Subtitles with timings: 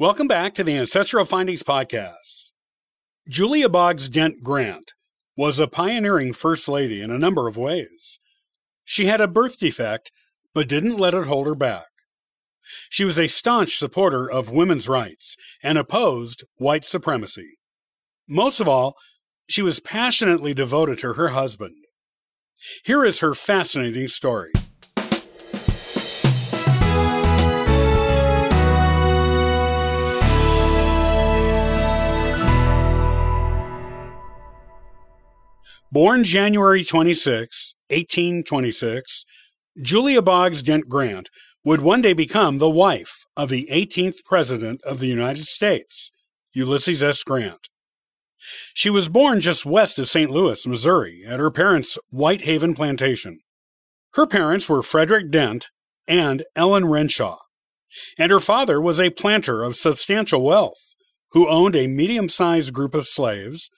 [0.00, 2.52] Welcome back to the Ancestral Findings Podcast.
[3.28, 4.94] Julia Boggs Dent Grant
[5.36, 8.18] was a pioneering First Lady in a number of ways.
[8.82, 10.10] She had a birth defect,
[10.54, 11.88] but didn't let it hold her back.
[12.88, 17.58] She was a staunch supporter of women's rights and opposed white supremacy.
[18.26, 18.96] Most of all,
[19.50, 21.76] she was passionately devoted to her husband.
[22.86, 24.52] Here is her fascinating story.
[35.92, 39.24] Born January 26, 1826,
[39.82, 41.28] Julia Boggs Dent Grant
[41.64, 46.12] would one day become the wife of the 18th President of the United States,
[46.52, 47.24] Ulysses S.
[47.24, 47.68] Grant.
[48.72, 50.30] She was born just west of St.
[50.30, 53.40] Louis, Missouri, at her parents' Whitehaven plantation.
[54.12, 55.66] Her parents were Frederick Dent
[56.06, 57.38] and Ellen Wrenshall,
[58.16, 60.94] and her father was a planter of substantial wealth
[61.32, 63.70] who owned a medium sized group of slaves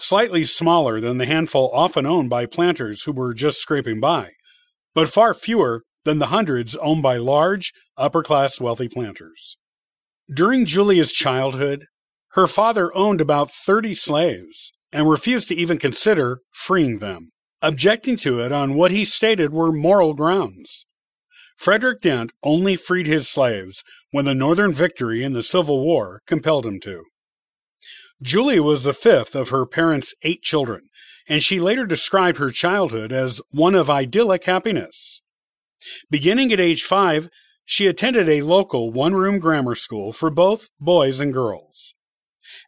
[0.00, 4.30] slightly smaller than the handful often owned by planters who were just scraping by,
[4.94, 9.56] but far fewer than the hundreds owned by large, upper class wealthy planters.
[10.34, 11.86] During Julia's childhood,
[12.32, 17.30] her father owned about 30 slaves and refused to even consider freeing them,
[17.62, 20.84] objecting to it on what he stated were moral grounds.
[21.56, 23.82] Frederick Dent only freed his slaves
[24.12, 27.04] when the Northern victory in the Civil War compelled him to.
[28.20, 30.88] Julia was the fifth of her parents' eight children,
[31.28, 35.20] and she later described her childhood as one of idyllic happiness.
[36.10, 37.28] Beginning at age five,
[37.64, 41.94] she attended a local one room grammar school for both boys and girls.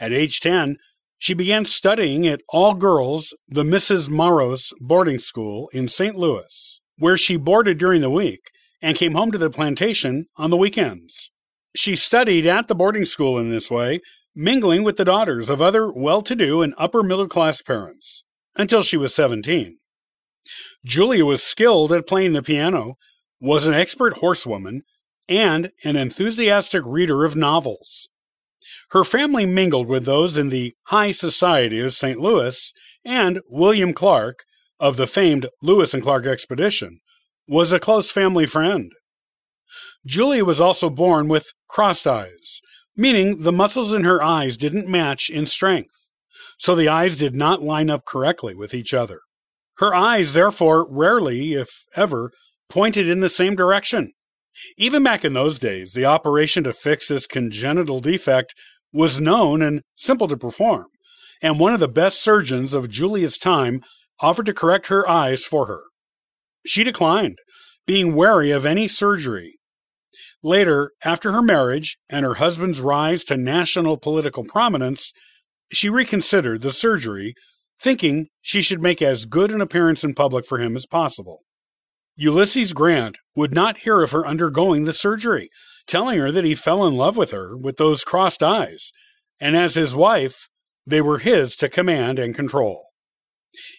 [0.00, 0.78] At age 10,
[1.18, 4.08] she began studying at all girls, the Mrs.
[4.08, 6.16] Maros boarding school in St.
[6.16, 8.50] Louis, where she boarded during the week
[8.82, 11.30] and came home to the plantation on the weekends.
[11.74, 14.00] She studied at the boarding school in this way
[14.36, 18.22] mingling with the daughters of other well to do and upper middle class parents,
[18.54, 19.78] until she was 17.
[20.84, 22.96] Julia was skilled at playing the piano,
[23.40, 24.82] was an expert horsewoman,
[25.28, 28.08] and an enthusiastic reader of novels.
[28.90, 32.20] Her family mingled with those in the high society of St.
[32.20, 32.72] Louis,
[33.04, 34.44] and William Clark,
[34.78, 37.00] of the famed Lewis and Clark expedition,
[37.48, 38.92] was a close family friend.
[40.04, 42.60] Julia was also born with crossed eyes,
[42.96, 46.10] meaning the muscles in her eyes didn't match in strength,
[46.58, 49.20] so the eyes did not line up correctly with each other.
[49.78, 52.30] Her eyes, therefore, rarely, if ever,
[52.68, 54.12] pointed in the same direction.
[54.78, 58.54] Even back in those days, the operation to fix this congenital defect
[58.92, 60.86] was known and simple to perform,
[61.42, 63.82] and one of the best surgeons of Julia's time
[64.20, 65.82] offered to correct her eyes for her.
[66.64, 67.36] She declined,
[67.86, 69.55] being wary of any surgery
[70.42, 75.12] Later, after her marriage and her husband's rise to national political prominence,
[75.72, 77.34] she reconsidered the surgery,
[77.80, 81.40] thinking she should make as good an appearance in public for him as possible.
[82.16, 85.50] Ulysses Grant would not hear of her undergoing the surgery,
[85.86, 88.90] telling her that he fell in love with her with those crossed eyes,
[89.38, 90.48] and as his wife,
[90.86, 92.86] they were his to command and control.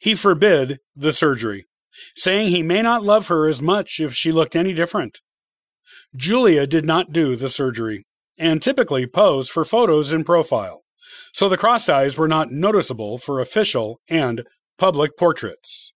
[0.00, 1.66] He forbid the surgery,
[2.16, 5.20] saying he may not love her as much if she looked any different.
[6.14, 8.04] Julia did not do the surgery
[8.38, 10.82] and typically posed for photos in profile,
[11.32, 14.44] so the crossed eyes were not noticeable for official and
[14.78, 15.92] public portraits.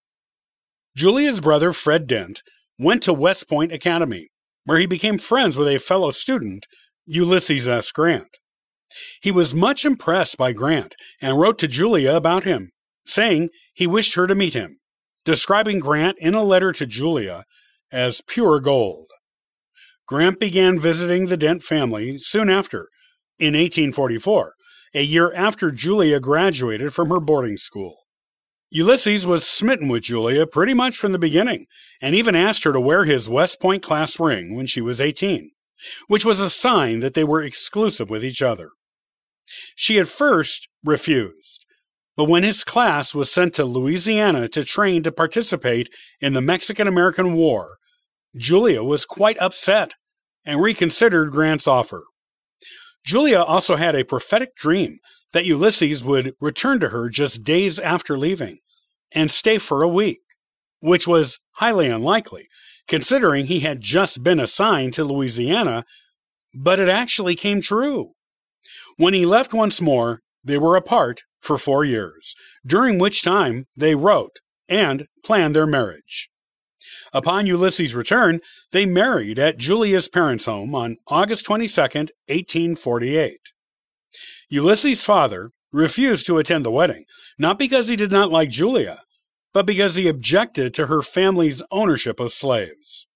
[0.97, 2.43] Julia's brother Fred Dent
[2.79, 4.29] went to West Point Academy,
[4.65, 6.67] where he became friends with a fellow student,
[7.07, 7.93] Ulysses S.
[7.93, 8.39] Grant.
[9.21, 12.71] He was much impressed by Grant and wrote to Julia about him,
[13.05, 14.79] saying he wished her to meet him,
[15.25, 17.45] describing Grant in a letter to Julia
[17.93, 19.11] as pure gold.
[20.07, 22.89] Grant began visiting the Dent family soon after,
[23.39, 24.55] in 1844,
[24.95, 27.97] a year after Julia graduated from her boarding school.
[28.71, 31.67] Ulysses was smitten with Julia pretty much from the beginning,
[32.01, 35.51] and even asked her to wear his West Point class ring when she was 18,
[36.07, 38.71] which was a sign that they were exclusive with each other.
[39.75, 41.67] She at first refused,
[42.17, 45.91] but when his class was sent to Louisiana to train to participate
[46.21, 47.77] in the Mexican American War,
[48.37, 49.95] Julia was quite upset
[50.45, 52.05] and reconsidered Grant's offer.
[53.05, 54.99] Julia also had a prophetic dream
[55.33, 58.59] that Ulysses would return to her just days after leaving
[59.13, 60.21] and stay for a week,
[60.81, 62.49] which was highly unlikely,
[62.89, 65.85] considering he had just been assigned to Louisiana,
[66.55, 68.13] but it actually came true.
[68.97, 72.35] When he left once more, they were apart for four years,
[72.67, 76.29] during which time they wrote and planned their marriage.
[77.17, 78.41] Upon Ulysses' return,
[78.73, 83.39] they married at Julia's parents' home on August 22, 1848.
[84.51, 87.07] Ulysses' father refused to attend the wedding,
[87.39, 88.99] not because he did not like Julia,
[89.55, 93.07] but because he objected to her family's ownership of slaves.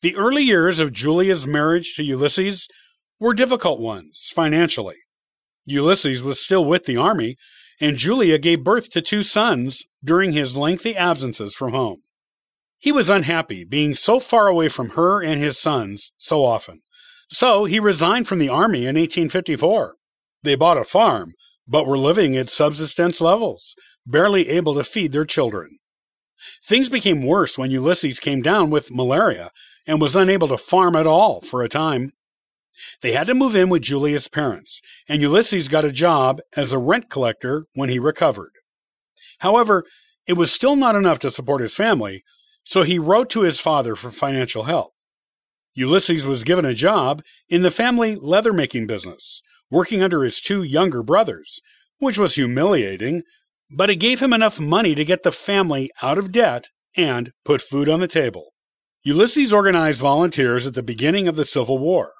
[0.00, 2.66] The early years of Julia's marriage to Ulysses
[3.20, 5.00] were difficult ones financially.
[5.66, 7.36] Ulysses was still with the army,
[7.78, 12.01] and Julia gave birth to two sons during his lengthy absences from home.
[12.82, 16.80] He was unhappy being so far away from her and his sons so often.
[17.30, 19.94] So he resigned from the army in 1854.
[20.42, 21.34] They bought a farm,
[21.64, 25.78] but were living at subsistence levels, barely able to feed their children.
[26.64, 29.52] Things became worse when Ulysses came down with malaria
[29.86, 32.12] and was unable to farm at all for a time.
[33.00, 36.78] They had to move in with Julia's parents, and Ulysses got a job as a
[36.78, 38.54] rent collector when he recovered.
[39.38, 39.84] However,
[40.26, 42.24] it was still not enough to support his family,
[42.64, 44.92] so he wrote to his father for financial help.
[45.74, 50.62] Ulysses was given a job in the family leather making business, working under his two
[50.62, 51.60] younger brothers,
[51.98, 53.22] which was humiliating,
[53.70, 57.62] but it gave him enough money to get the family out of debt and put
[57.62, 58.52] food on the table.
[59.02, 62.12] Ulysses organized volunteers at the beginning of the Civil War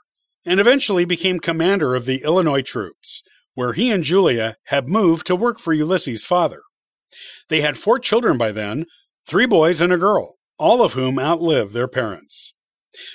[0.45, 3.23] and eventually became commander of the Illinois troops,
[3.55, 6.63] where he and Julia had moved to work for Ulysses' father.
[7.49, 8.87] They had four children by then,
[9.27, 12.55] three boys and a girl, all of whom outlived their parents.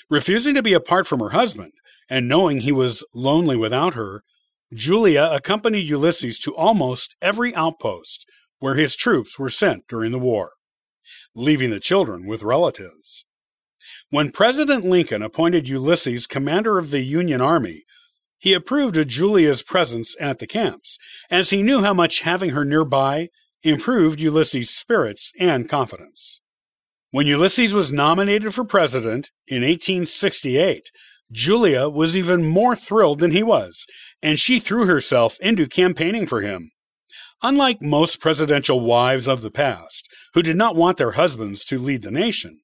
[0.09, 1.71] Refusing to be apart from her husband,
[2.09, 4.23] and knowing he was lonely without her,
[4.73, 8.25] Julia accompanied Ulysses to almost every outpost
[8.59, 10.51] where his troops were sent during the war,
[11.35, 13.25] leaving the children with relatives.
[14.09, 17.83] When President Lincoln appointed Ulysses commander of the Union Army,
[18.37, 20.97] he approved of Julia's presence at the camps,
[21.29, 23.29] as he knew how much having her nearby
[23.67, 26.39] improved Ulysses' spirits and confidence.
[27.11, 30.89] When Ulysses was nominated for president in 1868,
[31.31, 33.85] Julia was even more thrilled than he was,
[34.21, 36.71] and she threw herself into campaigning for him.
[37.43, 42.01] Unlike most presidential wives of the past, who did not want their husbands to lead
[42.01, 42.59] the nation,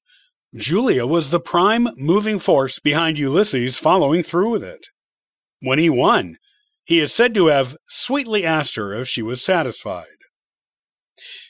[0.56, 4.86] Julia was the prime moving force behind Ulysses following through with it.
[5.60, 6.36] When he won,
[6.84, 10.06] he is said to have sweetly asked her if she was satisfied.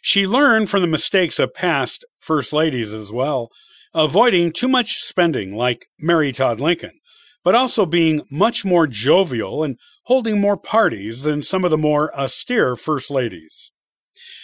[0.03, 3.51] She learned from the mistakes of past First Ladies as well,
[3.95, 6.99] avoiding too much spending like Mary Todd Lincoln,
[7.43, 12.15] but also being much more jovial and holding more parties than some of the more
[12.19, 13.71] austere First Ladies.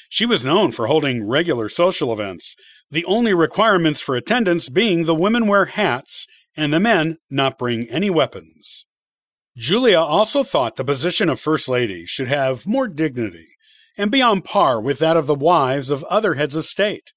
[0.08, 2.56] She was known for holding regular social events,
[2.90, 6.26] the only requirements for attendance being the women wear hats
[6.56, 8.86] and the men not bring any weapons.
[9.56, 13.48] Julia also thought the position of First Lady should have more dignity
[13.96, 17.12] and be on par with that of the wives of other heads of state.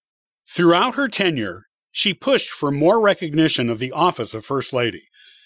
[0.47, 5.03] Throughout her tenure, she pushed for more recognition of the office of First Lady,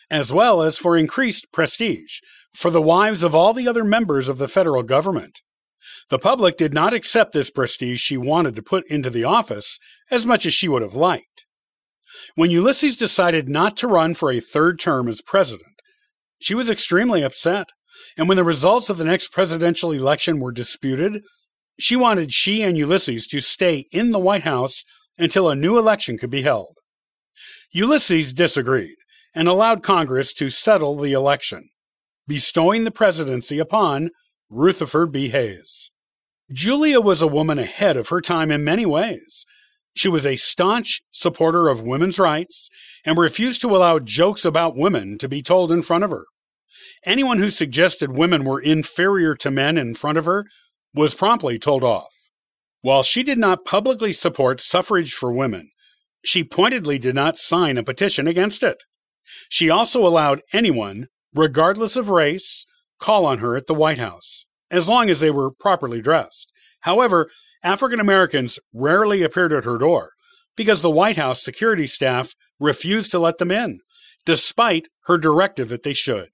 [0.10, 2.20] as well as for increased prestige
[2.54, 5.42] for the wives of all the other members of the federal government.
[6.10, 9.80] The public did not accept this prestige she wanted to put into the office
[10.10, 11.46] as much as she would have liked.
[12.36, 15.82] When Ulysses decided not to run for a third term as president,
[16.40, 17.68] she was extremely upset.
[18.18, 21.22] And when the results of the next presidential election were disputed,
[21.80, 24.84] she wanted she and Ulysses to stay in the White House
[25.18, 26.78] until a new election could be held.
[27.72, 28.96] Ulysses disagreed
[29.36, 31.70] and allowed Congress to settle the election,
[32.28, 34.10] bestowing the presidency upon
[34.50, 35.30] Rutherford B.
[35.30, 35.92] Hayes.
[36.52, 39.46] Julia was a woman ahead of her time in many ways.
[39.96, 42.70] She was a staunch supporter of women's rights
[43.04, 46.26] and refused to allow jokes about women to be told in front of her.
[47.06, 50.46] Anyone who suggested women were inferior to men in front of her
[50.94, 52.30] was promptly told off.
[52.82, 55.70] While she did not publicly support suffrage for women,
[56.24, 58.84] she pointedly did not sign a petition against it.
[59.50, 62.66] She also allowed anyone, regardless of race,
[63.00, 66.52] call on her at the White House, as long as they were properly dressed.
[66.82, 67.30] However,
[67.64, 70.12] African Americans rarely appeared at her door
[70.56, 73.80] because the White House security staff refused to let them in,
[74.26, 76.30] despite her directive that they should.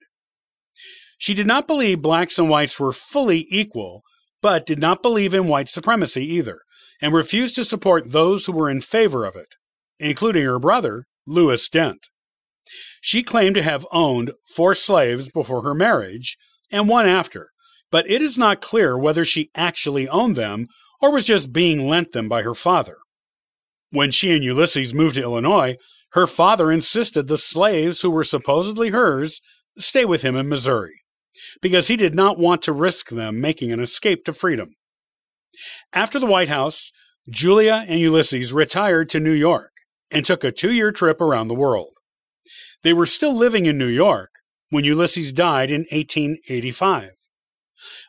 [1.18, 4.02] She did not believe blacks and whites were fully equal,
[4.42, 6.60] but did not believe in white supremacy either,
[7.00, 9.54] and refused to support those who were in favor of it,
[9.98, 12.08] including her brother, Lewis Dent.
[13.00, 16.36] She claimed to have owned four slaves before her marriage
[16.70, 17.50] and one after,
[17.90, 20.66] but it is not clear whether she actually owned them
[21.00, 22.96] or was just being lent them by her father.
[23.90, 25.76] When she and Ulysses moved to Illinois,
[26.12, 29.40] her father insisted the slaves who were supposedly hers
[29.78, 31.03] stay with him in Missouri
[31.60, 34.76] because he did not want to risk them making an escape to freedom.
[35.92, 36.92] After the White House,
[37.30, 39.74] Julia and Ulysses retired to New York,
[40.10, 41.90] and took a two year trip around the world.
[42.82, 44.30] They were still living in New York
[44.70, 47.10] when Ulysses died in 1885.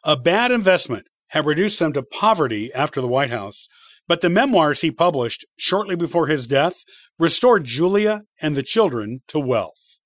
[0.04, 3.68] A bad investment had reduced them to poverty after the White House,
[4.08, 6.84] but the memoirs he published shortly before his death
[7.18, 10.00] restored Julia and the children to wealth.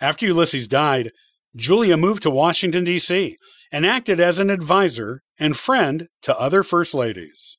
[0.00, 1.10] After Ulysses died,
[1.56, 3.36] Julia moved to Washington, D.C.,
[3.72, 7.56] and acted as an advisor and friend to other First Ladies.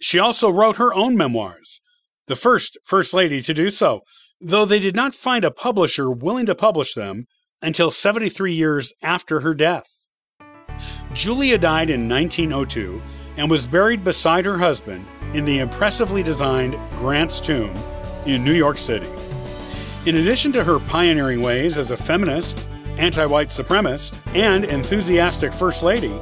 [0.00, 1.80] She also wrote her own memoirs,
[2.26, 4.00] the first First Lady to do so,
[4.40, 7.24] though they did not find a publisher willing to publish them
[7.62, 9.86] until 73 years after her death.
[11.14, 13.00] Julia died in 1902
[13.38, 17.74] and was buried beside her husband in the impressively designed Grant's Tomb
[18.26, 19.08] in New York City.
[20.04, 25.82] In addition to her pioneering ways as a feminist, anti white supremacist, and enthusiastic First
[25.82, 26.12] Lady,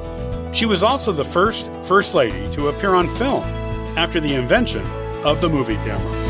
[0.51, 3.43] she was also the first First Lady to appear on film
[3.97, 4.85] after the invention
[5.23, 6.25] of the movie camera.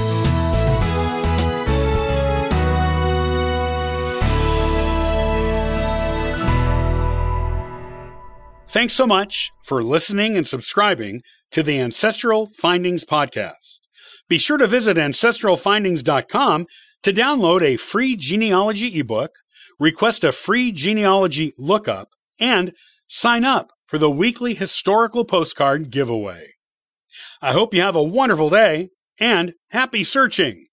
[8.75, 11.21] Thanks so much for listening and subscribing
[11.51, 13.79] to the Ancestral Findings Podcast.
[14.27, 16.65] Be sure to visit ancestralfindings.com
[17.03, 19.31] to download a free genealogy ebook,
[19.79, 22.73] request a free genealogy lookup, and
[23.07, 26.53] sign up for the weekly historical postcard giveaway.
[27.41, 28.89] I hope you have a wonderful day
[29.19, 30.64] and happy searching!